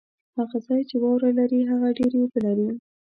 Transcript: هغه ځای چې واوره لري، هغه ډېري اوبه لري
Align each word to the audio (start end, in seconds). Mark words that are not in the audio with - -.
هغه 0.37 0.57
ځای 0.65 0.81
چې 0.89 0.95
واوره 1.01 1.29
لري، 1.39 1.59
هغه 1.71 1.87
ډېري 1.97 2.17
اوبه 2.21 2.39
لري 2.47 2.69